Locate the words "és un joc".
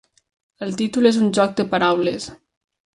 1.11-1.55